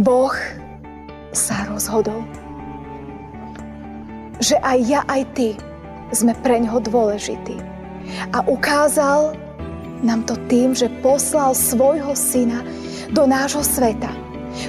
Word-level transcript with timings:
Boh 0.00 0.32
sa 1.28 1.68
rozhodol, 1.68 2.24
že 4.40 4.56
aj 4.64 4.78
ja, 4.88 5.04
aj 5.04 5.22
ty 5.36 5.48
sme 6.08 6.32
pre 6.40 6.56
ňoho 6.64 6.80
dôležití. 6.80 7.60
A 8.32 8.40
ukázal 8.48 9.36
nám 10.00 10.24
to 10.24 10.40
tým, 10.48 10.72
že 10.72 10.88
poslal 11.04 11.52
svojho 11.52 12.16
syna 12.16 12.64
do 13.12 13.28
nášho 13.28 13.60
sveta, 13.60 14.08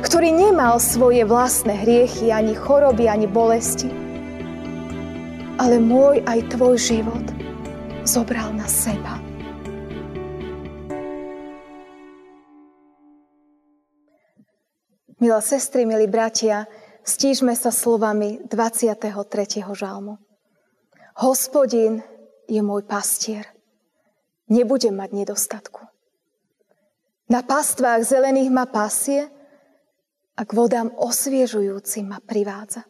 ktorý 0.04 0.36
nemal 0.36 0.84
svoje 0.84 1.24
vlastné 1.24 1.80
hriechy, 1.80 2.36
ani 2.36 2.52
choroby, 2.52 3.08
ani 3.08 3.32
bolesti. 3.32 3.88
Ale 5.56 5.80
môj 5.80 6.28
aj 6.28 6.52
tvoj 6.52 6.76
život 6.76 7.24
zobral 8.04 8.52
na 8.52 8.68
seba. 8.68 9.31
Milé 15.22 15.38
sestry, 15.38 15.86
milí 15.86 16.10
bratia, 16.10 16.66
stížme 17.06 17.54
sa 17.54 17.70
slovami 17.70 18.42
23. 18.50 19.62
žalmu. 19.62 20.18
Hospodin 21.22 22.02
je 22.50 22.58
môj 22.66 22.82
pastier. 22.90 23.46
Nebudem 24.50 24.98
mať 24.98 25.14
nedostatku. 25.14 25.86
Na 27.30 27.46
pastvách 27.46 28.02
zelených 28.02 28.50
ma 28.50 28.66
pasie 28.66 29.30
a 30.34 30.42
k 30.42 30.50
vodám 30.58 30.90
osviežujúcim 30.90 32.10
ma 32.10 32.18
privádza. 32.18 32.82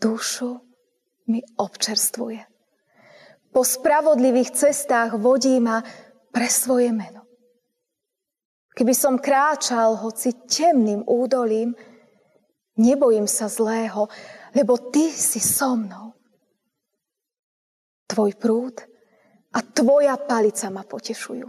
Dušu 0.00 0.64
mi 1.28 1.44
občerstvuje. 1.60 2.40
Po 3.52 3.60
spravodlivých 3.60 4.56
cestách 4.56 5.20
vodí 5.20 5.60
ma 5.60 5.84
pre 6.32 6.48
svoje 6.48 6.88
meno. 6.88 7.21
Keby 8.72 8.94
som 8.96 9.20
kráčal 9.20 10.00
hoci 10.00 10.48
temným 10.48 11.04
údolím, 11.04 11.76
nebojím 12.80 13.28
sa 13.28 13.44
zlého, 13.52 14.08
lebo 14.56 14.88
ty 14.88 15.12
si 15.12 15.40
so 15.44 15.76
mnou. 15.76 16.16
Tvoj 18.08 18.32
prúd 18.40 18.76
a 19.52 19.58
tvoja 19.60 20.16
palica 20.16 20.72
ma 20.72 20.84
potešujú. 20.88 21.48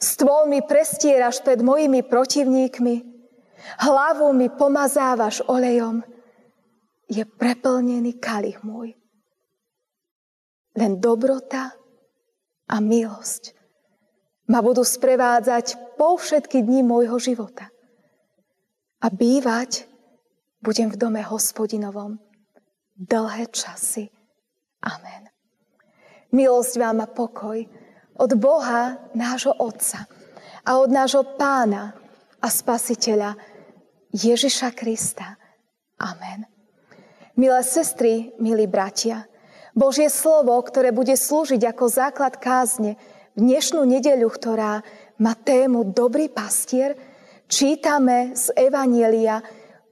Stôl 0.00 0.48
mi 0.48 0.64
prestieraš 0.64 1.44
pred 1.44 1.60
mojimi 1.60 2.04
protivníkmi, 2.04 2.94
hlavu 3.84 4.32
mi 4.32 4.48
pomazávaš 4.52 5.44
olejom, 5.48 6.04
je 7.08 7.24
preplnený 7.24 8.16
kalich 8.16 8.64
môj. 8.64 8.96
Len 10.74 10.98
dobrota 10.98 11.76
a 12.68 12.76
milosť 12.80 13.63
ma 14.48 14.60
budú 14.60 14.84
sprevádzať 14.84 15.96
po 15.96 16.20
všetky 16.20 16.60
dni 16.60 16.84
môjho 16.84 17.16
života. 17.16 17.70
A 19.00 19.06
bývať 19.12 19.88
budem 20.64 20.88
v 20.88 20.96
dome 20.96 21.20
hospodinovom 21.20 22.16
dlhé 22.96 23.52
časy. 23.52 24.08
Amen. 24.84 25.28
Milosť 26.32 26.74
vám 26.80 27.04
a 27.04 27.08
pokoj 27.08 27.58
od 28.16 28.30
Boha, 28.38 29.10
nášho 29.12 29.54
Otca 29.58 30.06
a 30.64 30.70
od 30.80 30.90
nášho 30.90 31.36
Pána 31.36 31.94
a 32.40 32.48
Spasiteľa 32.48 33.36
Ježiša 34.14 34.72
Krista. 34.72 35.36
Amen. 35.98 36.46
Milé 37.34 37.60
sestry, 37.66 38.30
milí 38.38 38.70
bratia, 38.70 39.26
Božie 39.74 40.06
slovo, 40.06 40.54
ktoré 40.62 40.94
bude 40.94 41.18
slúžiť 41.18 41.66
ako 41.66 41.84
základ 41.90 42.38
kázne, 42.38 42.94
dnešnú 43.34 43.82
nedeľu, 43.82 44.30
ktorá 44.30 44.80
má 45.18 45.34
tému 45.34 45.90
Dobrý 45.90 46.30
pastier, 46.30 46.94
čítame 47.50 48.34
z 48.34 48.54
Evanielia 48.54 49.42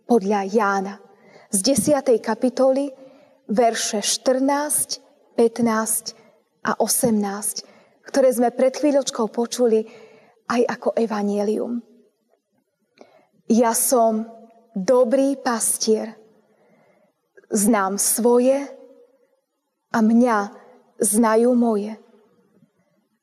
podľa 0.07 0.41
Jána 0.47 0.95
z 1.53 1.59
10. 1.77 2.17
kapitoly, 2.25 2.89
verše 3.51 4.01
14, 4.01 5.37
15 5.37 6.65
a 6.65 6.73
18, 6.81 8.09
ktoré 8.09 8.29
sme 8.33 8.49
pred 8.55 8.73
chvíľočkou 8.73 9.29
počuli 9.29 9.85
aj 10.49 10.61
ako 10.65 10.89
Evanielium. 10.97 11.85
Ja 13.53 13.77
som 13.77 14.25
dobrý 14.73 15.37
pastier, 15.37 16.17
znám 17.53 18.01
svoje 18.01 18.65
a 19.93 19.99
mňa 20.01 20.37
znajú 21.05 21.53
moje. 21.53 22.02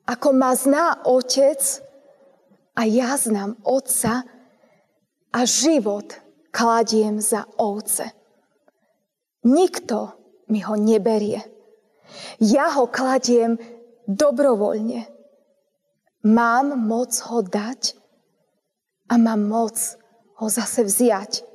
Ako 0.10 0.34
ma 0.34 0.58
zná 0.58 1.06
otec 1.06 1.62
a 2.74 2.82
ja 2.90 3.14
znám 3.14 3.62
otca 3.62 4.26
a 5.30 5.40
život 5.46 6.18
kladiem 6.50 7.22
za 7.22 7.46
ovce. 7.62 8.10
Nikto 9.46 10.18
mi 10.50 10.66
ho 10.66 10.74
neberie. 10.74 11.46
Ja 12.42 12.74
ho 12.74 12.90
kladiem 12.90 13.62
dobrovoľne. 14.10 15.06
Mám 16.26 16.74
moc 16.90 17.14
ho 17.30 17.46
dať 17.46 17.94
a 19.14 19.22
mám 19.22 19.46
moc 19.46 19.78
ho 20.42 20.46
zase 20.50 20.90
vziať. 20.90 21.46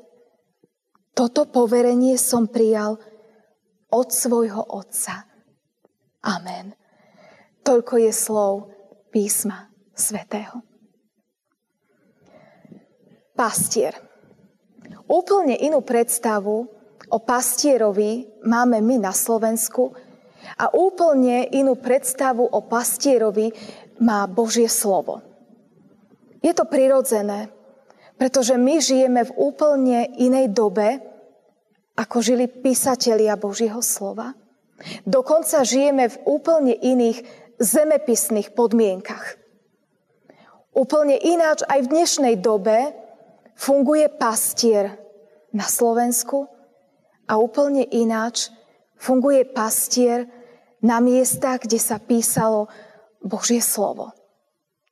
Toto 1.11 1.51
poverenie 1.51 2.15
som 2.15 2.47
prijal 2.47 3.03
od 3.91 4.09
svojho 4.15 4.63
otca. 4.63 5.27
Amen. 6.23 6.84
Toľko 7.65 7.95
je 7.97 8.13
slov 8.13 8.53
písma 9.09 9.73
svätého. 9.97 10.61
Pastier. 13.33 13.97
Úplne 15.09 15.57
inú 15.65 15.81
predstavu 15.81 16.69
o 17.09 17.19
pastierovi 17.25 18.29
máme 18.45 18.85
my 18.85 19.09
na 19.09 19.17
Slovensku 19.17 19.97
a 20.61 20.69
úplne 20.77 21.49
inú 21.57 21.81
predstavu 21.81 22.45
o 22.45 22.61
pastierovi 22.69 23.49
má 24.05 24.29
Božie 24.29 24.69
slovo. 24.69 25.25
Je 26.45 26.53
to 26.53 26.69
prirodzené, 26.69 27.49
pretože 28.21 28.61
my 28.61 28.77
žijeme 28.77 29.25
v 29.25 29.33
úplne 29.41 30.13
inej 30.21 30.53
dobe, 30.53 31.01
ako 31.97 32.21
žili 32.21 32.45
písatelia 32.45 33.41
Božieho 33.41 33.81
slova. 33.81 34.37
Dokonca 35.09 35.65
žijeme 35.65 36.13
v 36.13 36.17
úplne 36.29 36.75
iných 36.77 37.44
zemepisných 37.59 38.53
podmienkach. 38.53 39.39
Úplne 40.75 41.15
ináč 41.23 41.63
aj 41.71 41.87
v 41.87 41.91
dnešnej 41.91 42.35
dobe 42.43 42.91
funguje 43.55 44.11
pastier 44.11 44.99
na 45.55 45.67
Slovensku 45.71 46.51
a 47.31 47.39
úplne 47.39 47.87
ináč 47.95 48.51
funguje 48.99 49.47
pastier 49.47 50.27
na 50.83 50.99
miestach, 50.99 51.63
kde 51.63 51.79
sa 51.79 52.03
písalo 52.03 52.67
Božie 53.23 53.63
slovo. 53.63 54.11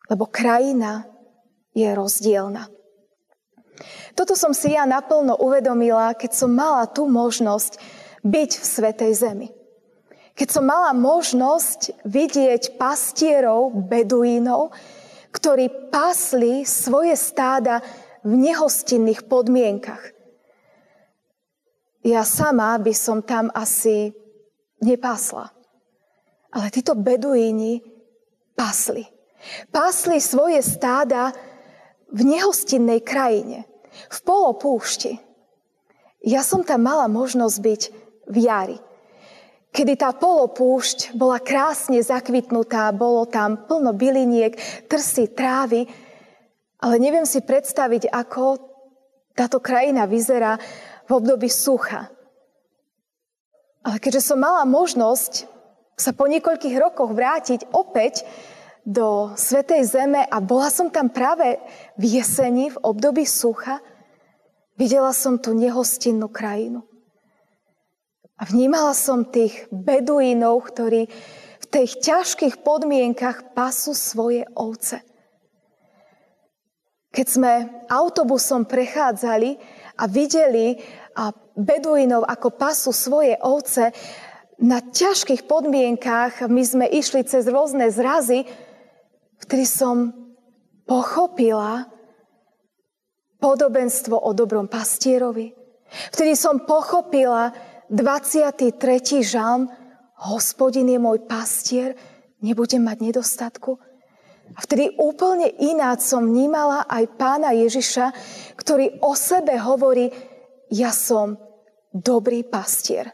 Lebo 0.06 0.30
krajina 0.30 1.04
je 1.74 1.90
rozdielna. 1.90 2.70
Toto 4.12 4.36
som 4.36 4.52
si 4.52 4.76
ja 4.76 4.84
naplno 4.84 5.34
uvedomila, 5.40 6.14
keď 6.14 6.30
som 6.30 6.52
mala 6.52 6.86
tú 6.86 7.08
možnosť 7.08 7.80
byť 8.22 8.50
v 8.60 8.64
Svetej 8.64 9.12
Zemi. 9.18 9.48
Keď 10.32 10.48
som 10.48 10.64
mala 10.64 10.96
možnosť 10.96 12.04
vidieť 12.08 12.80
pastierov, 12.80 13.76
beduínov, 13.84 14.72
ktorí 15.32 15.92
pasli 15.92 16.64
svoje 16.64 17.16
stáda 17.16 17.84
v 18.24 18.32
nehostinných 18.48 19.28
podmienkach. 19.28 20.00
Ja 22.02 22.24
sama 22.24 22.74
by 22.80 22.94
som 22.96 23.20
tam 23.22 23.52
asi 23.52 24.12
nepásla. 24.82 25.52
Ale 26.52 26.68
títo 26.68 26.96
beduíni 26.96 27.80
pasli. 28.56 29.04
Pasli 29.72 30.20
svoje 30.20 30.60
stáda 30.64 31.32
v 32.12 32.20
nehostinnej 32.24 33.00
krajine, 33.00 33.64
v 34.08 34.18
polopúšti. 34.24 35.16
Ja 36.22 36.44
som 36.44 36.62
tam 36.62 36.86
mala 36.86 37.08
možnosť 37.08 37.56
byť 37.58 37.82
v 38.28 38.36
jari 38.38 38.78
kedy 39.72 39.96
tá 39.96 40.12
polopúšť 40.12 41.16
bola 41.16 41.40
krásne 41.40 41.98
zakvitnutá, 42.04 42.92
bolo 42.92 43.24
tam 43.24 43.56
plno 43.64 43.96
byliniek, 43.96 44.54
trsy, 44.86 45.32
trávy, 45.32 45.88
ale 46.76 46.94
neviem 47.00 47.24
si 47.24 47.40
predstaviť, 47.40 48.12
ako 48.12 48.60
táto 49.32 49.58
krajina 49.64 50.04
vyzerá 50.04 50.60
v 51.08 51.10
období 51.10 51.48
sucha. 51.48 52.12
Ale 53.82 53.98
keďže 53.98 54.30
som 54.32 54.38
mala 54.38 54.62
možnosť 54.68 55.48
sa 55.96 56.12
po 56.12 56.28
niekoľkých 56.28 56.76
rokoch 56.78 57.10
vrátiť 57.10 57.72
opäť 57.72 58.22
do 58.82 59.32
Svetej 59.38 59.86
Zeme 59.86 60.26
a 60.26 60.38
bola 60.42 60.68
som 60.68 60.90
tam 60.90 61.08
práve 61.08 61.58
v 61.96 62.04
jeseni, 62.18 62.70
v 62.70 62.78
období 62.82 63.22
sucha, 63.22 63.78
videla 64.74 65.14
som 65.14 65.38
tú 65.38 65.54
nehostinnú 65.54 66.26
krajinu. 66.26 66.82
A 68.42 68.50
vnímala 68.50 68.90
som 68.90 69.22
tých 69.22 69.70
beduínov, 69.70 70.66
ktorí 70.66 71.06
v 71.62 71.66
tých 71.70 72.02
ťažkých 72.02 72.66
podmienkach 72.66 73.54
pasú 73.54 73.94
svoje 73.94 74.42
ovce. 74.58 74.98
Keď 77.14 77.26
sme 77.30 77.52
autobusom 77.86 78.66
prechádzali 78.66 79.62
a 79.94 80.04
videli 80.10 80.82
beduínov, 81.54 82.26
ako 82.26 82.48
pasú 82.58 82.90
svoje 82.90 83.38
ovce, 83.38 83.94
na 84.58 84.82
ťažkých 84.82 85.46
podmienkách 85.46 86.42
my 86.50 86.62
sme 86.66 86.86
išli 86.90 87.22
cez 87.22 87.46
rôzne 87.46 87.94
zrazy, 87.94 88.42
vtedy 89.38 89.70
som 89.70 90.10
pochopila 90.82 91.86
podobenstvo 93.38 94.18
o 94.18 94.30
dobrom 94.34 94.66
pastierovi. 94.66 95.54
Vtedy 96.10 96.34
som 96.34 96.64
pochopila 96.66 97.54
23. 97.92 99.20
žalm 99.20 99.68
Hospodin 100.32 100.88
je 100.88 100.96
môj 100.96 101.28
pastier, 101.28 101.92
nebudem 102.40 102.80
mať 102.80 103.04
nedostatku. 103.04 103.76
A 104.56 104.58
vtedy 104.64 104.96
úplne 104.96 105.52
ináč 105.60 106.08
som 106.08 106.24
vnímala 106.24 106.88
aj 106.88 107.04
pána 107.20 107.52
Ježiša, 107.52 108.16
ktorý 108.56 108.96
o 109.04 109.12
sebe 109.12 109.60
hovorí, 109.60 110.08
ja 110.72 110.88
som 110.88 111.36
dobrý 111.92 112.48
pastier. 112.48 113.12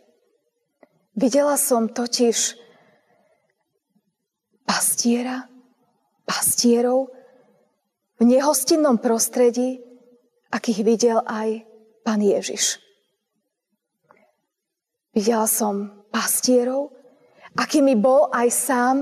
Videla 1.19 1.58
som 1.58 1.90
totiž 1.90 2.54
pastiera, 4.62 5.50
pastierov 6.22 7.10
v 8.22 8.31
nehostinnom 8.31 9.02
prostredí, 9.02 9.82
akých 10.54 10.81
videl 10.86 11.19
aj 11.26 11.66
pán 12.06 12.22
Ježiš. 12.22 12.88
Videla 15.19 15.50
som 15.50 16.06
pastierov, 16.15 16.94
akými 17.59 17.99
bol 17.99 18.31
aj 18.31 18.55
sám 18.55 18.94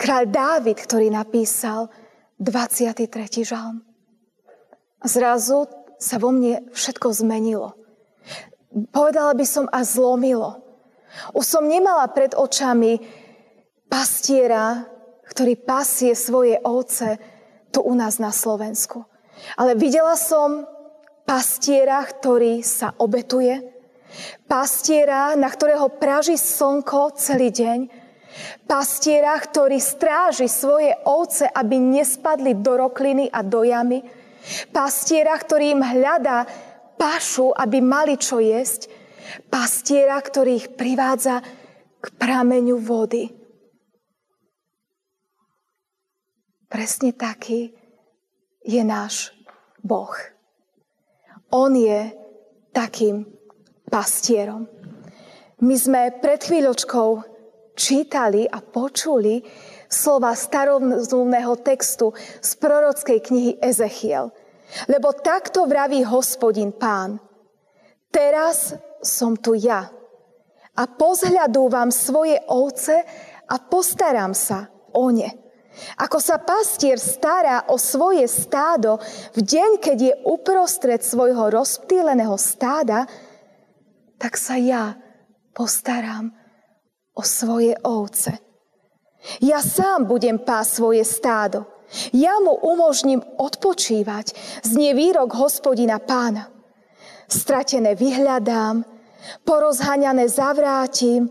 kráľ 0.00 0.32
Dávid, 0.32 0.80
ktorý 0.80 1.12
napísal 1.12 1.92
23. 2.40 3.44
žalm. 3.44 3.84
A 4.96 5.04
zrazu 5.04 5.68
sa 6.00 6.16
vo 6.16 6.32
mne 6.32 6.64
všetko 6.72 7.12
zmenilo. 7.12 7.76
Povedala 8.88 9.36
by 9.36 9.44
som 9.44 9.68
a 9.68 9.84
zlomilo. 9.84 10.64
Už 11.36 11.44
som 11.44 11.68
nemala 11.68 12.08
pred 12.08 12.32
očami 12.32 13.04
pastiera, 13.92 14.88
ktorý 15.28 15.60
pasie 15.60 16.16
svoje 16.16 16.56
ovce 16.64 17.20
tu 17.68 17.84
u 17.84 17.92
nás 17.92 18.16
na 18.16 18.32
Slovensku. 18.32 19.04
Ale 19.60 19.76
videla 19.76 20.16
som 20.16 20.64
pastiera, 21.28 22.00
ktorý 22.00 22.64
sa 22.64 22.96
obetuje, 22.96 23.73
pastiera, 24.46 25.34
na 25.34 25.48
ktorého 25.50 25.88
praží 25.98 26.38
slnko 26.38 27.14
celý 27.18 27.50
deň, 27.50 27.78
pastiera, 28.66 29.34
ktorý 29.38 29.78
stráži 29.78 30.50
svoje 30.50 30.94
ovce, 31.06 31.46
aby 31.46 31.78
nespadli 31.78 32.58
do 32.58 32.78
rokliny 32.78 33.30
a 33.30 33.42
do 33.42 33.62
jamy, 33.62 34.02
pastiera, 34.74 35.34
ktorý 35.38 35.78
im 35.78 35.82
hľadá 35.82 36.46
pašu, 36.98 37.54
aby 37.54 37.78
mali 37.82 38.18
čo 38.18 38.38
jesť, 38.38 38.90
pastiera, 39.48 40.18
ktorý 40.20 40.50
ich 40.58 40.68
privádza 40.74 41.42
k 42.02 42.06
prameňu 42.20 42.76
vody. 42.78 43.32
Presne 46.68 47.14
taký 47.14 47.70
je 48.66 48.82
náš 48.82 49.30
Boh. 49.78 50.10
On 51.54 51.70
je 51.70 52.10
takým 52.74 53.30
pastierom. 53.94 54.66
My 55.62 55.76
sme 55.78 56.18
pred 56.18 56.42
chvíľočkou 56.42 57.22
čítali 57.78 58.42
a 58.42 58.58
počuli 58.58 59.38
slova 59.86 60.34
starovzumného 60.34 61.54
textu 61.62 62.10
z 62.42 62.50
prorockej 62.58 63.18
knihy 63.22 63.52
Ezechiel. 63.62 64.34
Lebo 64.90 65.14
takto 65.14 65.70
vraví 65.70 66.02
hospodin 66.02 66.74
pán. 66.74 67.22
Teraz 68.10 68.74
som 68.98 69.38
tu 69.38 69.54
ja. 69.54 69.86
A 70.74 70.82
pozhľadú 70.90 71.70
vám 71.70 71.94
svoje 71.94 72.42
ovce 72.50 72.98
a 73.46 73.56
postaram 73.62 74.34
sa 74.34 74.74
o 74.90 75.14
ne. 75.14 75.30
Ako 76.02 76.18
sa 76.18 76.42
pastier 76.42 76.98
stará 76.98 77.70
o 77.70 77.78
svoje 77.78 78.26
stádo 78.26 78.98
v 79.34 79.40
deň, 79.42 79.70
keď 79.78 79.98
je 79.98 80.14
uprostred 80.26 81.02
svojho 81.02 81.50
rozptýleného 81.50 82.34
stáda, 82.38 83.06
tak 84.18 84.38
sa 84.38 84.56
ja 84.56 84.94
postaram 85.54 86.34
o 87.14 87.22
svoje 87.22 87.78
ovce. 87.82 88.38
Ja 89.40 89.64
sám 89.64 90.04
budem 90.04 90.36
pás 90.42 90.76
svoje 90.76 91.06
stádo. 91.06 91.64
Ja 92.12 92.40
mu 92.42 92.58
umožním 92.58 93.22
odpočívať, 93.38 94.34
znie 94.66 94.92
výrok 94.96 95.36
hospodina 95.36 96.02
pána. 96.02 96.50
Stratené 97.30 97.94
vyhľadám, 97.94 98.84
porozhaňané 99.46 100.28
zavrátim, 100.28 101.30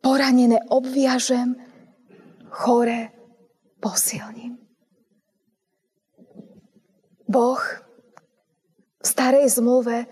poranené 0.00 0.62
obviažem, 0.72 1.56
chore 2.48 3.12
posilním. 3.80 4.56
Boh 7.30 7.62
v 9.00 9.06
starej 9.06 9.48
zmluve 9.54 10.04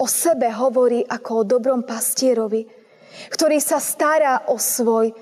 o 0.00 0.06
sebe 0.08 0.48
hovorí 0.48 1.04
ako 1.04 1.44
o 1.44 1.46
dobrom 1.46 1.84
pastierovi, 1.84 2.64
ktorý 3.28 3.60
sa 3.60 3.76
stará 3.76 4.48
o 4.48 4.56
svoj 4.56 5.12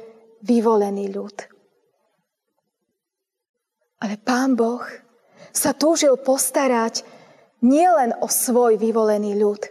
vyvolený 0.47 1.11
ľud. 1.11 1.37
Ale 3.99 4.15
Pán 4.23 4.55
Boh 4.55 4.87
sa 5.51 5.75
túžil 5.75 6.15
postarať 6.23 7.03
nielen 7.67 8.15
o 8.23 8.31
svoj 8.31 8.79
vyvolený 8.79 9.35
ľud, 9.35 9.63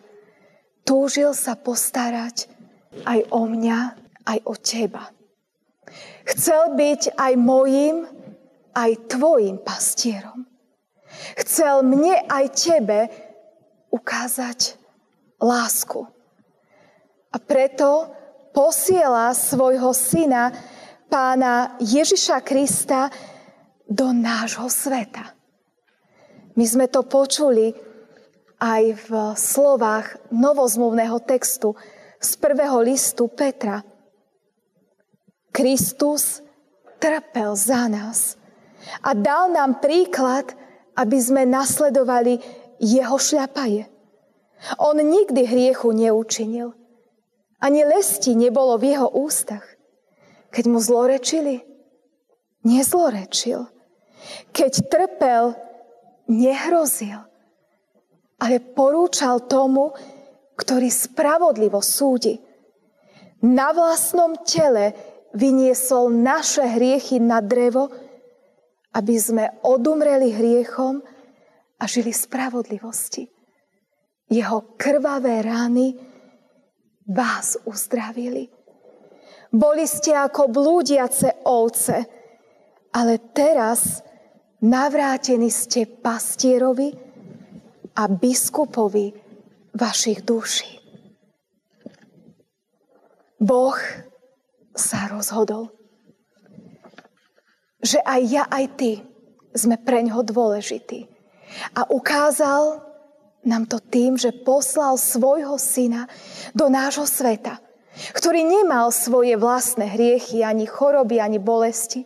túžil 0.83 1.31
sa 1.31 1.56
postarať 1.56 2.51
aj 3.07 3.31
o 3.31 3.48
mňa, 3.48 3.80
aj 4.27 4.39
o 4.44 4.53
teba. 4.60 5.07
Chcel 6.27 6.75
byť 6.75 7.15
aj 7.15 7.33
mojim, 7.39 8.03
aj 8.75 8.92
tvojim 9.07 9.56
pastierom. 9.63 10.44
Chcel 11.39 11.88
mne 11.88 12.27
aj 12.27 12.45
tebe 12.51 13.00
ukázať 13.95 14.75
lásku. 15.42 16.06
A 17.34 17.38
preto 17.38 18.10
posiela 18.56 19.34
svojho 19.38 19.94
syna, 19.94 20.50
pána 21.07 21.78
Ježiša 21.78 22.42
Krista, 22.42 23.13
do 23.88 24.12
nášho 24.12 24.68
sveta. 24.68 25.31
My 26.57 26.66
sme 26.66 26.89
to 26.89 27.06
počuli 27.06 27.72
aj 28.58 28.84
v 29.08 29.12
slovách 29.38 30.17
novozmluvného 30.34 31.22
textu 31.24 31.77
z 32.17 32.29
prvého 32.41 32.82
listu 32.82 33.29
Petra. 33.29 33.86
Kristus 35.53 36.41
trpel 36.98 37.53
za 37.53 37.86
nás 37.86 38.36
a 39.06 39.13
dal 39.13 39.53
nám 39.53 39.77
príklad, 39.77 40.50
aby 40.98 41.17
sme 41.22 41.46
nasledovali 41.46 42.41
jeho 42.82 43.17
šľapaje. 43.22 43.97
On 44.78 44.98
nikdy 44.98 45.46
hriechu 45.46 45.94
neučinil. 45.94 46.74
Ani 47.62 47.86
lesti 47.86 48.38
nebolo 48.38 48.78
v 48.78 48.94
jeho 48.94 49.10
ústach. 49.10 49.66
Keď 50.54 50.64
mu 50.70 50.78
zlorečili, 50.82 51.62
nezlorečil. 52.66 53.70
Keď 54.54 54.72
trpel, 54.90 55.54
nehrozil 56.30 57.28
ale 58.38 58.62
porúčal 58.62 59.50
tomu, 59.50 59.94
ktorý 60.58 60.90
spravodlivo 60.90 61.82
súdi. 61.82 62.38
Na 63.46 63.74
vlastnom 63.74 64.42
tele 64.46 64.94
vyniesol 65.34 66.10
naše 66.10 66.66
hriechy 66.66 67.22
na 67.22 67.42
drevo, 67.42 67.90
aby 68.98 69.16
sme 69.18 69.46
odumreli 69.62 70.34
hriechom 70.34 71.06
a 71.78 71.84
žili 71.86 72.10
spravodlivosti. 72.10 73.30
Jeho 74.27 74.75
krvavé 74.75 75.41
rány 75.41 75.96
vás 77.07 77.55
uzdravili. 77.63 78.51
Boli 79.48 79.88
ste 79.88 80.12
ako 80.12 80.51
blúdiace 80.51 81.48
ovce, 81.48 82.03
ale 82.91 83.13
teraz 83.31 84.03
navrátení 84.60 85.48
ste 85.48 85.88
pastierovi, 85.88 87.07
a 87.98 88.03
biskupovi 88.05 89.13
vašich 89.74 90.22
duší. 90.22 90.77
Boh 93.41 93.77
sa 94.77 95.10
rozhodol, 95.10 95.74
že 97.81 98.01
aj 98.01 98.22
ja, 98.29 98.43
aj 98.50 98.65
ty 98.77 98.91
sme 99.53 99.77
pre 99.81 100.05
ňoho 100.05 100.22
dôležití. 100.25 101.10
A 101.74 101.89
ukázal 101.89 102.81
nám 103.48 103.66
to 103.66 103.80
tým, 103.80 104.20
že 104.20 104.36
poslal 104.36 105.00
svojho 105.00 105.56
syna 105.56 106.12
do 106.51 106.68
nášho 106.68 107.08
sveta, 107.08 107.63
ktorý 108.13 108.44
nemal 108.44 108.92
svoje 108.92 109.39
vlastné 109.39 109.88
hriechy, 109.88 110.44
ani 110.44 110.68
choroby, 110.68 111.24
ani 111.24 111.39
bolesti, 111.39 112.04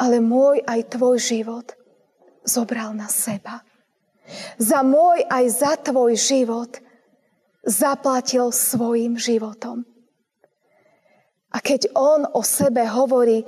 ale 0.00 0.18
môj 0.24 0.64
aj 0.64 0.96
tvoj 0.96 1.16
život 1.20 1.76
zobral 2.42 2.96
na 2.96 3.06
seba. 3.06 3.60
Za 4.58 4.82
môj 4.82 5.22
aj 5.28 5.44
za 5.52 5.72
tvoj 5.78 6.18
život 6.18 6.72
zaplatil 7.62 8.50
svojim 8.50 9.14
životom. 9.14 9.86
A 11.54 11.62
keď 11.62 11.94
on 11.94 12.26
o 12.26 12.42
sebe 12.42 12.84
hovorí, 12.84 13.46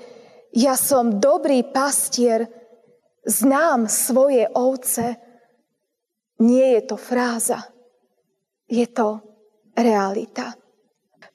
ja 0.54 0.78
som 0.78 1.20
dobrý 1.20 1.66
pastier, 1.66 2.49
znám 3.26 3.85
svoje 3.90 4.49
ovce, 4.56 5.20
nie 6.38 6.78
je 6.78 6.83
to 6.87 6.97
fráza, 6.97 7.66
je 8.71 8.87
to 8.87 9.23
realita. 9.75 10.54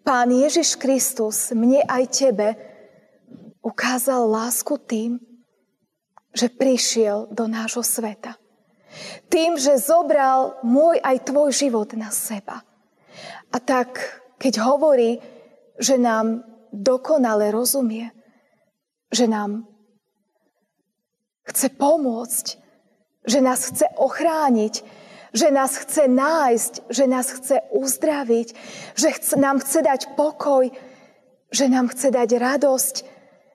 Pán 0.03 0.31
Ježiš 0.31 0.75
Kristus 0.75 1.55
mne 1.55 1.83
aj 1.87 2.03
tebe 2.11 2.47
ukázal 3.63 4.27
lásku 4.27 4.75
tým, 4.83 5.19
že 6.35 6.51
prišiel 6.51 7.31
do 7.31 7.47
nášho 7.47 7.85
sveta. 7.85 8.35
Tým, 9.31 9.57
že 9.57 9.79
zobral 9.79 10.59
môj 10.61 10.99
aj 11.01 11.17
tvoj 11.29 11.49
život 11.49 11.89
na 11.95 12.13
seba. 12.13 12.61
A 13.53 13.57
tak, 13.61 14.01
keď 14.37 14.61
hovorí, 14.65 15.21
že 15.77 15.97
nám 15.97 16.45
dokonale 16.73 17.53
rozumie, 17.53 18.09
že 19.13 19.29
nám 19.29 19.65
chce 21.45 21.69
pomôcť, 21.73 22.45
že 23.23 23.39
nás 23.39 23.71
chce 23.71 23.87
ochrániť, 23.95 24.83
že 25.33 25.49
nás 25.49 25.73
chce 25.81 26.05
nájsť, 26.07 26.73
že 26.93 27.05
nás 27.09 27.27
chce 27.33 27.57
uzdraviť, 27.73 28.47
že 28.93 29.09
chce, 29.17 29.33
nám 29.39 29.59
chce 29.65 29.79
dať 29.81 30.01
pokoj, 30.13 30.69
že 31.49 31.65
nám 31.65 31.89
chce 31.89 32.13
dať 32.13 32.29
radosť, 32.37 32.95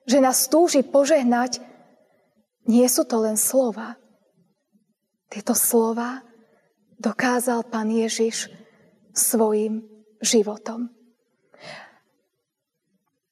že 0.03 0.17
nás 0.19 0.51
túži 0.51 0.83
požehnať. 0.83 1.63
Nie 2.67 2.91
sú 2.91 3.07
to 3.07 3.23
len 3.23 3.39
slova. 3.39 3.95
Tieto 5.31 5.55
slova 5.55 6.25
dokázal 6.99 7.63
pán 7.69 7.87
Ježiš 7.93 8.51
svojim 9.15 9.85
životom. 10.19 10.91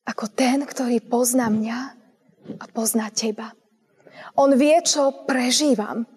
Ako 0.08 0.32
ten, 0.32 0.64
ktorý 0.64 1.04
pozná 1.04 1.52
mňa 1.52 1.80
a 2.64 2.66
pozná 2.72 3.12
teba. 3.12 3.52
On 4.40 4.56
vie, 4.56 4.80
čo 4.88 5.28
prežívam. 5.28 6.08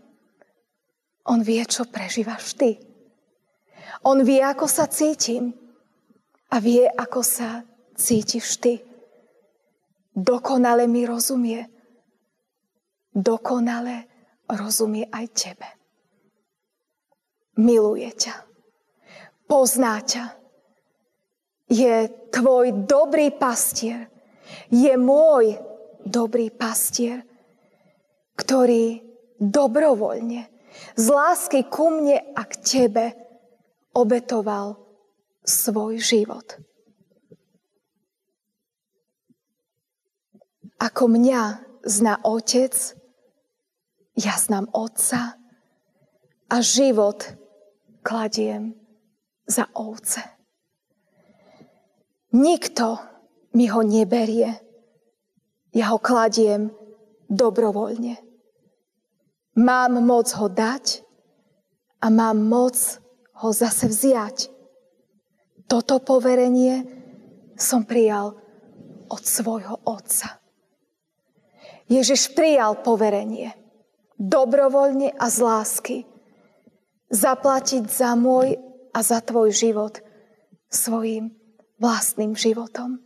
On 1.28 1.40
vie, 1.42 1.60
čo 1.68 1.84
prežívaš 1.84 2.56
ty. 2.56 2.80
On 4.06 4.16
vie, 4.24 4.40
ako 4.40 4.64
sa 4.64 4.88
cítim. 4.88 5.52
A 6.50 6.58
vie, 6.58 6.88
ako 6.88 7.20
sa 7.22 7.62
cítiš 7.94 8.58
ty. 8.58 8.80
Dokonale 10.16 10.88
mi 10.90 11.06
rozumie. 11.06 11.62
Dokonale 13.12 14.08
rozumie 14.50 15.06
aj 15.06 15.26
tebe. 15.30 15.68
Miluje 17.60 18.10
ťa. 18.10 18.34
Pozná 19.46 20.02
ťa. 20.02 20.24
Je 21.70 22.10
tvoj 22.34 22.86
dobrý 22.88 23.30
pastier. 23.30 24.10
Je 24.72 24.90
môj 24.98 25.54
dobrý 26.02 26.50
pastier 26.50 27.30
ktorý 28.40 29.04
dobrovoľne, 29.36 30.48
z 30.94 31.06
lásky 31.08 31.66
ku 31.66 31.90
mne 31.90 32.20
a 32.34 32.42
k 32.46 32.54
tebe 32.60 33.04
obetoval 33.94 34.78
svoj 35.42 35.98
život. 35.98 36.46
Ako 40.80 41.12
mňa 41.12 41.42
zná 41.84 42.24
Otec, 42.24 42.72
ja 44.16 44.34
znám 44.36 44.68
Otca 44.72 45.36
a 46.48 46.56
život 46.64 47.36
kladiem 48.00 48.72
za 49.44 49.68
ovce. 49.76 50.24
Nikto 52.30 52.96
mi 53.58 53.66
ho 53.66 53.82
neberie, 53.82 54.54
ja 55.74 55.84
ho 55.90 55.98
kladiem 55.98 56.70
dobrovoľne. 57.26 58.29
Mám 59.58 59.98
moc 60.06 60.30
ho 60.36 60.46
dať 60.46 61.02
a 62.00 62.06
mám 62.10 62.38
moc 62.38 62.76
ho 63.40 63.48
zase 63.50 63.90
vziať. 63.90 64.52
Toto 65.66 65.98
poverenie 66.02 66.86
som 67.58 67.86
prijal 67.86 68.34
od 69.10 69.22
svojho 69.22 69.82
otca. 69.86 70.38
Ježiš 71.90 72.30
prijal 72.38 72.78
poverenie 72.86 73.50
dobrovoľne 74.20 75.16
a 75.16 75.26
z 75.26 75.38
lásky 75.42 75.98
zaplatiť 77.10 77.88
za 77.90 78.14
môj 78.14 78.60
a 78.94 78.98
za 79.02 79.18
tvoj 79.24 79.50
život 79.50 79.98
svojim 80.70 81.34
vlastným 81.82 82.38
životom. 82.38 83.02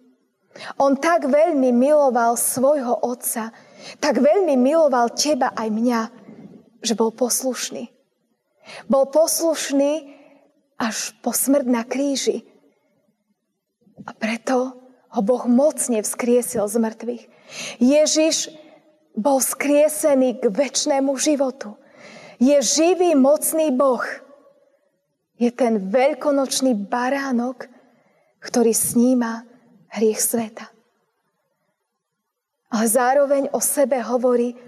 On 0.79 0.95
tak 0.95 1.27
veľmi 1.27 1.75
miloval 1.75 2.39
svojho 2.39 3.03
otca, 3.03 3.51
tak 3.99 4.23
veľmi 4.23 4.55
miloval 4.55 5.11
teba 5.17 5.51
aj 5.57 5.69
mňa, 5.73 6.01
že 6.85 6.95
bol 6.95 7.11
poslušný. 7.11 7.88
Bol 8.87 9.09
poslušný 9.09 10.14
až 10.76 11.17
po 11.25 11.33
smrť 11.33 11.67
na 11.67 11.83
kríži. 11.83 12.45
A 14.05 14.12
preto 14.12 14.76
ho 15.14 15.21
Boh 15.25 15.49
mocne 15.49 16.05
vzkriesil 16.05 16.69
z 16.69 16.76
mŕtvych. 16.76 17.25
Ježiš 17.81 18.53
bol 19.14 19.38
skriesený 19.38 20.43
k 20.43 20.50
väčšnému 20.50 21.14
životu. 21.17 21.79
Je 22.43 22.59
živý, 22.61 23.14
mocný 23.14 23.71
Boh. 23.71 24.03
Je 25.38 25.49
ten 25.55 25.79
veľkonočný 25.79 26.75
baránok, 26.75 27.71
ktorý 28.43 28.75
sníma 28.75 29.47
hriech 29.95 30.21
sveta. 30.21 30.67
Ale 32.75 32.91
zároveň 32.91 33.55
o 33.55 33.62
sebe 33.62 34.03
hovorí 34.03 34.59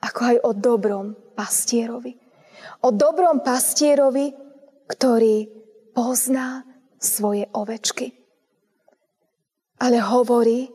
ako 0.00 0.20
aj 0.24 0.36
o 0.40 0.50
dobrom 0.56 1.12
pastierovi. 1.34 2.14
O 2.86 2.94
dobrom 2.94 3.42
pastierovi, 3.42 4.32
ktorý 4.86 5.48
pozná 5.96 6.62
svoje 7.02 7.48
ovečky. 7.52 8.14
Ale 9.82 9.98
hovorí, 9.98 10.70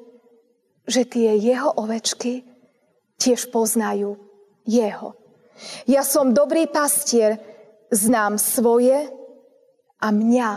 že 0.87 1.07
tie 1.07 1.39
jeho 1.39 1.71
ovečky 1.79 2.43
tiež 3.19 3.51
poznajú 3.51 4.19
jeho. 4.67 5.15
Ja 5.89 6.03
som 6.03 6.35
dobrý 6.35 6.67
pastier, 6.69 7.39
znám 7.89 8.35
svoje 8.37 9.09
a 9.97 10.07
mňa 10.11 10.49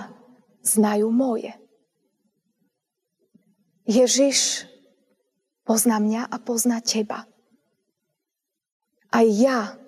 znajú 0.60 1.08
moje. 1.08 1.54
Ježiš 3.88 4.70
pozná 5.64 5.98
mňa 5.98 6.28
a 6.28 6.36
pozná 6.38 6.78
teba. 6.84 7.26
Aj 9.10 9.26
ja 9.26 9.79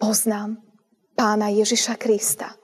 poznám 0.00 0.56
pána 1.12 1.52
Ježiša 1.52 2.00
Krista 2.00 2.56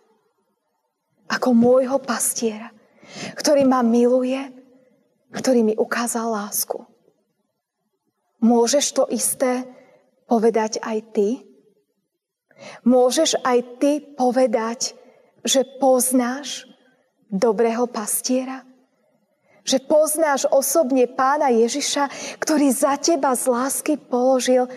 ako 1.29 1.53
môjho 1.53 2.01
pastiera, 2.01 2.73
ktorý 3.37 3.69
ma 3.69 3.85
miluje, 3.85 4.41
ktorý 5.35 5.61
mi 5.61 5.75
ukázal 5.77 6.33
lásku. 6.33 6.81
Môžeš 8.41 8.87
to 8.95 9.05
isté 9.13 9.67
povedať 10.31 10.79
aj 10.81 10.99
ty? 11.13 11.29
Môžeš 12.87 13.37
aj 13.43 13.59
ty 13.83 13.93
povedať, 14.01 14.97
že 15.43 15.67
poznáš 15.83 16.65
dobrého 17.29 17.85
pastiera? 17.91 18.65
Že 19.67 19.83
poznáš 19.91 20.47
osobne 20.47 21.11
pána 21.11 21.51
Ježiša, 21.51 22.39
ktorý 22.39 22.71
za 22.71 22.95
teba 23.03 23.35
z 23.35 23.51
lásky 23.51 23.99
položil 23.99 24.71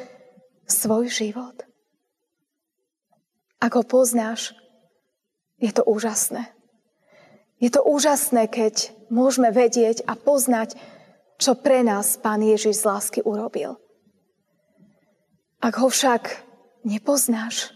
svoj 0.66 1.14
život? 1.14 1.69
Ak 3.60 3.76
ho 3.76 3.84
poznáš, 3.84 4.56
je 5.60 5.72
to 5.76 5.84
úžasné. 5.84 6.48
Je 7.60 7.68
to 7.68 7.84
úžasné, 7.84 8.48
keď 8.48 8.96
môžeme 9.12 9.52
vedieť 9.52 10.08
a 10.08 10.16
poznať, 10.16 10.80
čo 11.36 11.60
pre 11.60 11.84
nás 11.84 12.16
Pán 12.16 12.40
Ježiš 12.40 12.84
z 12.84 12.88
lásky 12.88 13.20
urobil. 13.20 13.76
Ak 15.60 15.76
ho 15.76 15.92
však 15.92 16.40
nepoznáš, 16.88 17.76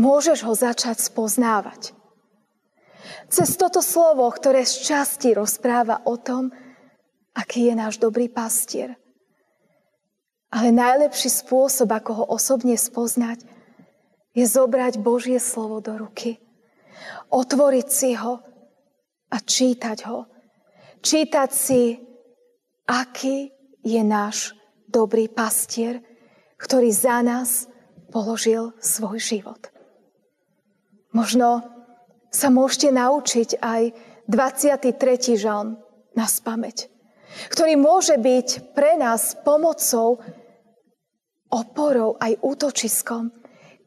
môžeš 0.00 0.48
ho 0.48 0.56
začať 0.56 0.96
spoznávať. 0.96 1.92
Cez 3.28 3.60
toto 3.60 3.84
slovo, 3.84 4.24
ktoré 4.32 4.64
z 4.64 4.80
časti 4.80 5.36
rozpráva 5.36 6.00
o 6.08 6.16
tom, 6.16 6.48
aký 7.36 7.68
je 7.68 7.74
náš 7.76 8.00
dobrý 8.00 8.32
pastier. 8.32 8.96
Ale 10.48 10.72
najlepší 10.72 11.28
spôsob, 11.28 11.92
ako 11.92 12.10
ho 12.16 12.24
osobne 12.32 12.80
spoznať, 12.80 13.44
je 14.34 14.44
zobrať 14.44 14.98
Božie 14.98 15.38
slovo 15.38 15.78
do 15.78 15.94
ruky. 15.94 16.42
Otvoriť 17.30 17.86
si 17.86 18.10
ho 18.18 18.42
a 19.30 19.36
čítať 19.38 19.98
ho. 20.10 20.26
Čítať 20.98 21.50
si, 21.54 21.94
aký 22.90 23.54
je 23.86 24.02
náš 24.02 24.58
dobrý 24.90 25.30
pastier, 25.30 26.02
ktorý 26.58 26.90
za 26.90 27.22
nás 27.22 27.70
položil 28.10 28.74
svoj 28.82 29.18
život. 29.22 29.70
Možno 31.14 31.62
sa 32.34 32.50
môžete 32.50 32.90
naučiť 32.90 33.62
aj 33.62 33.82
23. 34.26 35.38
žalm 35.38 35.78
na 36.18 36.26
spameť, 36.26 36.90
ktorý 37.54 37.78
môže 37.78 38.18
byť 38.18 38.74
pre 38.74 38.98
nás 38.98 39.38
pomocou, 39.46 40.18
oporou 41.50 42.18
aj 42.18 42.42
útočiskom 42.42 43.43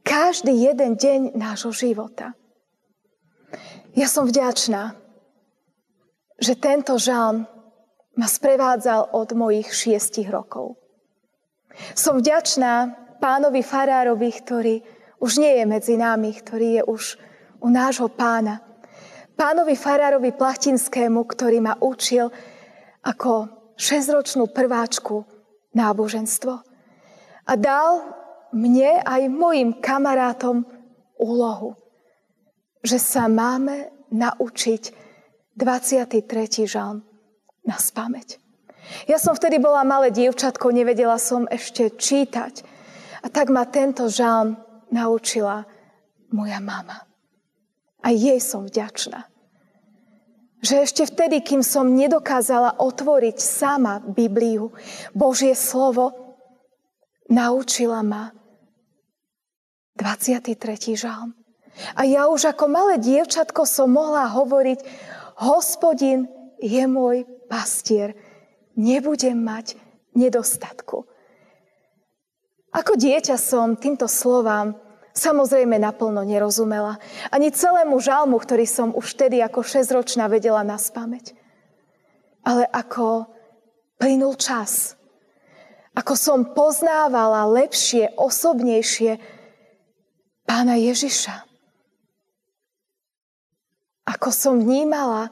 každý 0.08 0.72
jeden 0.72 0.96
deň 0.96 1.36
nášho 1.36 1.76
života. 1.76 2.32
Ja 3.92 4.08
som 4.08 4.24
vďačná, 4.24 4.96
že 6.40 6.56
tento 6.56 6.96
žalm 6.96 7.44
ma 8.16 8.28
sprevádzal 8.28 9.12
od 9.12 9.30
mojich 9.36 9.68
šiestich 9.68 10.32
rokov. 10.32 10.80
Som 11.94 12.24
vďačná 12.24 12.96
pánovi 13.20 13.62
Farárovi, 13.62 14.32
ktorý 14.32 14.76
už 15.20 15.44
nie 15.44 15.60
je 15.60 15.66
medzi 15.68 15.96
nami, 16.00 16.32
ktorý 16.34 16.82
je 16.82 16.84
už 16.88 17.04
u 17.62 17.68
nášho 17.68 18.08
pána. 18.08 18.64
Pánovi 19.38 19.78
Farárovi 19.78 20.34
Plachtinskému, 20.34 21.22
ktorý 21.30 21.62
ma 21.62 21.78
učil 21.78 22.34
ako 23.06 23.50
šesťročnú 23.78 24.50
prváčku 24.50 25.26
náboženstvo. 25.78 26.54
A 27.48 27.54
dal 27.54 28.17
mne 28.54 29.04
aj 29.04 29.22
mojim 29.32 29.76
kamarátom 29.78 30.64
úlohu, 31.20 31.76
že 32.86 33.02
sa 33.02 33.28
máme 33.28 33.92
naučiť 34.14 34.84
23. 35.58 36.24
žalm 36.70 37.04
na 37.66 37.76
spameť. 37.76 38.40
Ja 39.10 39.20
som 39.20 39.36
vtedy 39.36 39.60
bola 39.60 39.84
malé 39.84 40.14
dievčatko, 40.16 40.72
nevedela 40.72 41.20
som 41.20 41.44
ešte 41.52 41.92
čítať. 41.92 42.64
A 43.26 43.28
tak 43.28 43.52
ma 43.52 43.68
tento 43.68 44.08
žalm 44.08 44.56
naučila 44.94 45.68
moja 46.32 46.64
mama. 46.64 47.04
A 48.00 48.14
jej 48.14 48.40
som 48.40 48.64
vďačná. 48.64 49.28
Že 50.64 50.76
ešte 50.88 51.04
vtedy, 51.06 51.44
kým 51.44 51.62
som 51.62 51.92
nedokázala 51.92 52.80
otvoriť 52.80 53.38
sama 53.38 54.00
Bibliu, 54.00 54.72
Božie 55.12 55.54
slovo, 55.54 56.16
naučila 57.28 58.02
ma 58.02 58.32
23. 59.98 60.94
žalm. 60.94 61.34
A 61.98 62.06
ja 62.06 62.30
už 62.30 62.54
ako 62.54 62.70
malé 62.70 63.02
dievčatko 63.02 63.66
som 63.66 63.90
mohla 63.90 64.30
hovoriť, 64.30 64.80
hospodin 65.42 66.30
je 66.58 66.84
môj 66.90 67.26
pastier, 67.50 68.18
nebudem 68.74 69.38
mať 69.38 69.78
nedostatku. 70.18 71.06
Ako 72.74 72.94
dieťa 72.94 73.38
som 73.38 73.78
týmto 73.78 74.06
slovám 74.10 74.78
samozrejme 75.18 75.82
naplno 75.82 76.22
nerozumela. 76.22 77.02
Ani 77.34 77.50
celému 77.50 77.98
žalmu, 77.98 78.38
ktorý 78.38 78.70
som 78.70 78.94
už 78.94 79.18
vtedy 79.18 79.42
ako 79.42 79.66
šesťročná 79.66 80.30
vedela 80.30 80.62
na 80.62 80.78
spameť. 80.78 81.34
Ale 82.46 82.70
ako 82.70 83.26
plynul 83.98 84.38
čas, 84.38 84.94
ako 85.98 86.14
som 86.14 86.40
poznávala 86.54 87.50
lepšie, 87.50 88.14
osobnejšie 88.14 89.37
pána 90.48 90.80
Ježiša. 90.80 91.44
Ako 94.08 94.32
som 94.32 94.64
vnímala, 94.64 95.28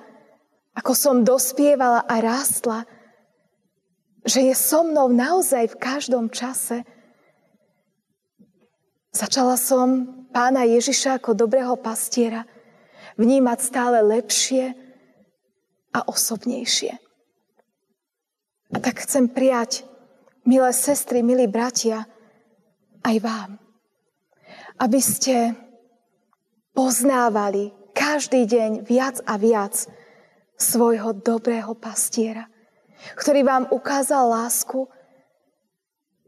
ako 0.75 0.91
som 0.91 1.23
dospievala 1.23 2.03
a 2.03 2.19
rástla, 2.19 2.83
že 4.27 4.43
je 4.43 4.53
so 4.53 4.83
mnou 4.83 5.07
naozaj 5.07 5.71
v 5.71 5.79
každom 5.79 6.27
čase– 6.27 6.83
Začala 9.15 9.55
som 9.55 10.11
pána 10.35 10.67
Ježiša 10.67 11.23
ako 11.23 11.47
dobrého 11.47 11.79
pastiera 11.79 12.43
vnímať 13.15 13.59
stále 13.63 14.03
lepšie 14.03 14.75
a 15.95 16.03
osobnejšie. 16.03 16.91
A 18.75 18.77
tak 18.83 19.07
chcem 19.07 19.31
prijať, 19.31 19.87
milé 20.43 20.67
sestry, 20.75 21.23
milí 21.23 21.47
bratia, 21.47 22.03
aj 23.07 23.15
vám, 23.23 23.55
aby 24.79 24.99
ste 24.99 25.55
poznávali 26.75 27.71
každý 27.95 28.43
deň 28.43 28.71
viac 28.83 29.23
a 29.23 29.39
viac 29.39 29.87
svojho 30.59 31.15
dobrého 31.15 31.71
pastiera, 31.75 32.47
ktorý 33.15 33.43
vám 33.43 33.63
ukázal 33.71 34.27
lásku 34.31 34.87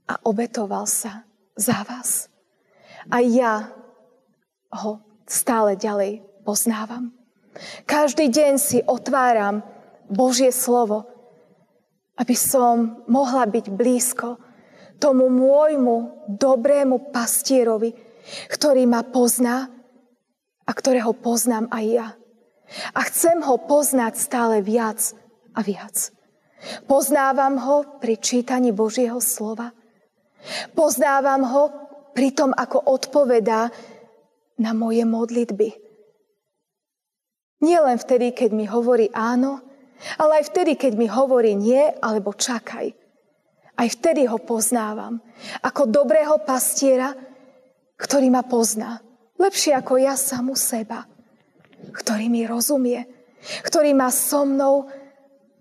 a 0.08 0.16
obetoval 0.24 0.88
sa 0.88 1.28
za 1.60 1.84
vás. 1.84 2.32
A 3.12 3.20
ja 3.24 3.72
ho 4.72 5.04
stále 5.28 5.76
ďalej 5.76 6.24
poznávam. 6.48 7.12
Každý 7.84 8.32
deň 8.32 8.54
si 8.60 8.80
otváram 8.84 9.64
Božie 10.08 10.56
slovo, 10.56 11.08
aby 12.16 12.36
som 12.36 13.04
mohla 13.12 13.44
byť 13.48 13.66
blízko 13.72 14.40
tomu 14.98 15.30
môjmu 15.30 16.26
dobrému 16.32 17.14
pastierovi, 17.14 17.94
ktorý 18.52 18.84
ma 18.90 19.04
pozná 19.08 19.72
a 20.68 20.72
ktorého 20.72 21.16
poznám 21.16 21.72
aj 21.72 21.86
ja. 21.86 22.08
A 22.92 23.00
chcem 23.08 23.40
ho 23.44 23.56
poznať 23.56 24.20
stále 24.20 24.60
viac 24.60 25.00
a 25.56 25.64
viac. 25.64 26.12
Poznávam 26.90 27.56
ho 27.56 27.76
pri 28.04 28.20
čítaní 28.20 28.76
Božieho 28.76 29.24
slova. 29.24 29.72
Poznávam 30.76 31.48
ho 31.48 31.64
pri 32.12 32.34
tom, 32.34 32.52
ako 32.52 32.82
odpovedá 32.92 33.72
na 34.58 34.72
moje 34.74 35.06
modlitby. 35.06 35.70
Nie 37.62 37.80
len 37.82 37.98
vtedy, 37.98 38.34
keď 38.34 38.50
mi 38.54 38.66
hovorí 38.70 39.10
áno, 39.14 39.62
ale 40.18 40.42
aj 40.42 40.54
vtedy, 40.54 40.78
keď 40.78 40.94
mi 40.94 41.08
hovorí 41.10 41.58
nie 41.58 41.90
alebo 42.02 42.34
čakaj. 42.34 42.94
Aj 43.78 43.88
vtedy 43.90 44.26
ho 44.26 44.42
poznávam 44.42 45.22
ako 45.62 45.90
dobrého 45.90 46.42
pastiera, 46.42 47.14
ktorý 47.98 48.30
ma 48.30 48.46
pozná. 48.46 49.02
Lepšie 49.38 49.74
ako 49.74 49.98
ja 50.02 50.14
samu 50.18 50.54
seba. 50.54 51.06
Ktorý 51.94 52.30
mi 52.30 52.46
rozumie. 52.46 53.06
Ktorý 53.66 53.94
má 53.94 54.10
so 54.14 54.46
mnou 54.46 54.90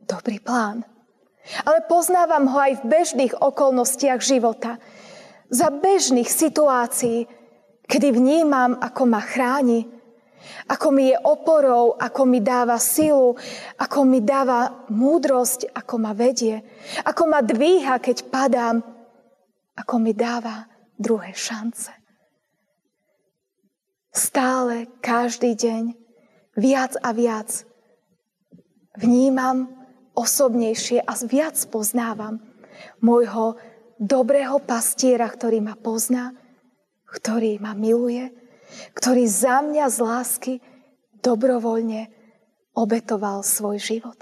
dobrý 0.04 0.40
plán. 0.40 0.84
Ale 1.64 1.84
poznávam 1.86 2.48
ho 2.50 2.58
aj 2.58 2.82
v 2.82 2.88
bežných 2.88 3.34
okolnostiach 3.38 4.20
života 4.20 4.80
za 5.46 5.70
bežných 5.70 6.26
situácií, 6.26 7.30
kedy 7.86 8.08
vnímam, 8.10 8.74
ako 8.82 9.02
ma 9.06 9.22
chráni, 9.22 9.86
ako 10.66 10.90
mi 10.90 11.14
je 11.14 11.16
oporou, 11.22 11.94
ako 11.94 12.22
mi 12.26 12.42
dáva 12.42 12.78
silu, 12.82 13.38
ako 13.78 13.98
mi 14.02 14.22
dáva 14.22 14.86
múdrosť, 14.90 15.70
ako 15.70 15.94
ma 16.02 16.12
vedie, 16.14 16.62
ako 17.06 17.22
ma 17.30 17.40
dvíha, 17.42 18.02
keď 18.02 18.26
padám, 18.26 18.82
ako 19.78 19.94
mi 20.02 20.10
dáva 20.14 20.66
druhé 20.98 21.30
šance. 21.30 22.05
Stále, 24.16 24.88
každý 25.04 25.52
deň, 25.52 25.92
viac 26.56 26.96
a 27.04 27.12
viac 27.12 27.68
vnímam 28.96 29.68
osobnejšie 30.16 31.04
a 31.04 31.12
viac 31.20 31.60
poznávam 31.68 32.40
môjho 33.04 33.60
dobrého 34.00 34.56
pastiera, 34.64 35.28
ktorý 35.28 35.60
ma 35.60 35.76
pozná, 35.76 36.32
ktorý 37.04 37.60
ma 37.60 37.76
miluje, 37.76 38.32
ktorý 38.96 39.28
za 39.28 39.60
mňa 39.60 39.84
z 39.92 39.98
lásky 40.00 40.54
dobrovoľne 41.20 42.08
obetoval 42.72 43.44
svoj 43.44 43.76
život. 43.76 44.16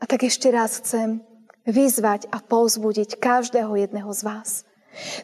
A 0.00 0.08
tak 0.08 0.24
ešte 0.24 0.48
raz 0.48 0.80
chcem 0.80 1.20
vyzvať 1.68 2.32
a 2.32 2.40
povzbudiť 2.40 3.20
každého 3.20 3.76
jedného 3.76 4.08
z 4.16 4.24
vás. 4.24 4.64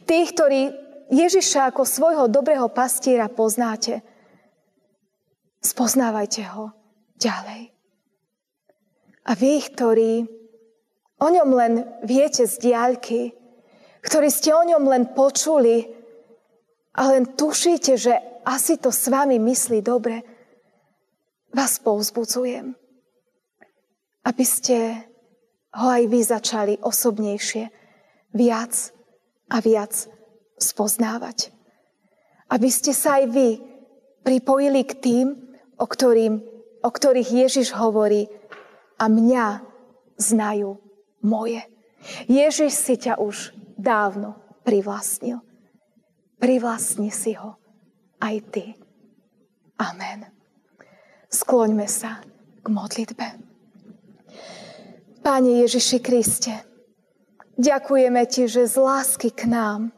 Tých, 0.04 0.36
ktorí 0.36 0.85
Ježiša 1.06 1.70
ako 1.70 1.86
svojho 1.86 2.26
dobrého 2.26 2.66
pastiera 2.70 3.30
poznáte, 3.30 4.02
spoznávajte 5.62 6.42
ho 6.54 6.74
ďalej. 7.18 7.70
A 9.26 9.32
vy, 9.34 9.52
ktorí 9.58 10.12
O 11.16 11.28
ňom 11.32 11.48
len 11.56 11.74
viete 12.04 12.44
z 12.44 12.60
diaľky, 12.60 13.32
ktorí 14.04 14.28
ste 14.28 14.52
o 14.52 14.60
ňom 14.60 14.84
len 14.84 15.04
počuli 15.16 15.88
a 16.92 17.08
len 17.08 17.32
tušíte, 17.32 17.96
že 17.96 18.12
asi 18.44 18.76
to 18.76 18.92
s 18.92 19.08
vami 19.08 19.40
myslí 19.40 19.80
dobre, 19.80 20.20
vás 21.56 21.80
povzbudzujem, 21.80 22.76
aby 24.28 24.44
ste 24.44 25.08
ho 25.72 25.88
aj 25.88 26.04
vy 26.04 26.20
začali 26.20 26.74
osobnejšie 26.84 27.72
viac 28.36 28.92
a 29.48 29.56
viac 29.64 29.92
spoznávať. 30.56 31.52
Aby 32.48 32.68
ste 32.72 32.96
sa 32.96 33.20
aj 33.20 33.24
vy 33.30 33.48
pripojili 34.26 34.82
k 34.82 34.92
tým, 34.98 35.26
o, 35.76 35.84
ktorým, 35.86 36.42
o 36.82 36.90
ktorých 36.90 37.30
Ježiš 37.46 37.76
hovorí 37.76 38.26
a 38.96 39.06
mňa 39.06 39.46
znajú 40.16 40.80
moje. 41.20 41.62
Ježiš 42.26 42.72
si 42.72 42.94
ťa 42.96 43.20
už 43.20 43.52
dávno 43.76 44.38
privlastnil. 44.64 45.42
Privlastni 46.36 47.10
si 47.12 47.36
ho 47.36 47.56
aj 48.20 48.36
ty. 48.52 48.64
Amen. 49.76 50.28
Skloňme 51.28 51.84
sa 51.88 52.24
k 52.62 52.66
modlitbe. 52.68 53.26
Pane 55.20 55.50
Ježiši 55.66 55.98
Kriste, 56.00 56.54
ďakujeme 57.58 58.22
Ti, 58.30 58.46
že 58.46 58.70
z 58.70 58.76
lásky 58.78 59.34
k 59.34 59.50
nám 59.50 59.95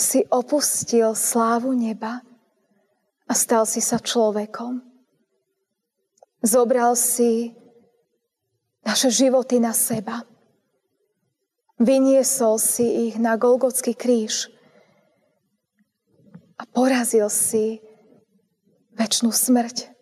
si 0.00 0.24
opustil 0.32 1.12
slávu 1.12 1.76
neba 1.76 2.24
a 3.28 3.32
stal 3.36 3.68
si 3.68 3.84
sa 3.84 4.00
človekom. 4.00 4.80
Zobral 6.40 6.96
si 6.96 7.52
naše 8.80 9.12
životy 9.12 9.60
na 9.60 9.76
seba. 9.76 10.24
Vyniesol 11.76 12.56
si 12.56 13.08
ich 13.08 13.20
na 13.20 13.36
Golgotský 13.36 13.92
kríž 13.92 14.48
a 16.56 16.64
porazil 16.64 17.28
si 17.28 17.80
väčšnú 18.96 19.32
smrť. 19.32 19.92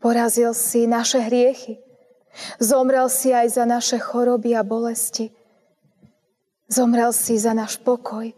Porazil 0.00 0.56
si 0.56 0.88
naše 0.88 1.20
hriechy. 1.20 1.80
Zomrel 2.60 3.08
si 3.12 3.32
aj 3.32 3.60
za 3.60 3.64
naše 3.68 4.00
choroby 4.00 4.56
a 4.56 4.64
bolesti. 4.64 5.32
Zomrel 6.68 7.12
si 7.12 7.36
za 7.36 7.52
náš 7.52 7.76
pokoj, 7.80 8.32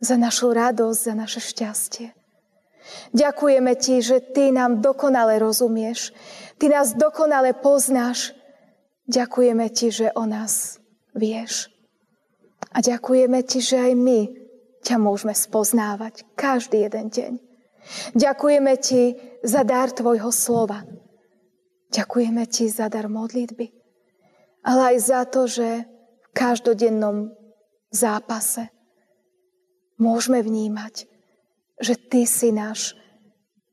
za 0.00 0.16
našu 0.16 0.52
radosť, 0.52 1.00
za 1.00 1.14
naše 1.16 1.40
šťastie. 1.40 2.08
Ďakujeme 3.12 3.72
Ti, 3.74 3.96
že 4.02 4.18
Ty 4.22 4.54
nám 4.54 4.78
dokonale 4.78 5.38
rozumieš. 5.42 6.14
Ty 6.58 6.70
nás 6.70 6.94
dokonale 6.94 7.56
poznáš. 7.58 8.32
Ďakujeme 9.10 9.66
Ti, 9.70 9.88
že 9.90 10.06
o 10.14 10.26
nás 10.26 10.78
vieš. 11.14 11.70
A 12.70 12.78
ďakujeme 12.82 13.42
Ti, 13.42 13.58
že 13.58 13.76
aj 13.90 13.92
my 13.98 14.20
ťa 14.86 14.96
môžeme 15.02 15.34
spoznávať 15.34 16.22
každý 16.38 16.86
jeden 16.86 17.10
deň. 17.10 17.32
Ďakujeme 18.14 18.72
Ti 18.78 19.02
za 19.42 19.62
dar 19.66 19.90
Tvojho 19.90 20.30
slova. 20.30 20.86
Ďakujeme 21.90 22.46
Ti 22.46 22.64
za 22.70 22.86
dar 22.86 23.10
modlitby. 23.10 23.66
Ale 24.66 24.94
aj 24.94 24.96
za 24.98 25.22
to, 25.26 25.46
že 25.46 25.86
v 25.86 26.28
každodennom 26.34 27.30
zápase 27.94 28.75
môžeme 30.00 30.40
vnímať, 30.40 31.08
že 31.80 31.94
Ty 31.96 32.22
si 32.24 32.48
náš 32.52 32.96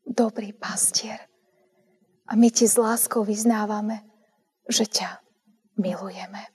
dobrý 0.03 0.51
pastier. 0.51 1.31
A 2.27 2.35
my 2.35 2.49
Ti 2.51 2.67
s 2.67 2.79
láskou 2.79 3.23
vyznávame, 3.23 4.03
že 4.67 4.87
ťa 4.87 5.19
milujeme. 5.79 6.49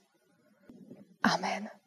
Amen. 1.24 1.77